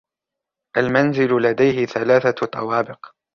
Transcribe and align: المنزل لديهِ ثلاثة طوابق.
المنزل 0.77 1.41
لديهِ 1.41 1.85
ثلاثة 1.85 2.45
طوابق. 2.45 3.15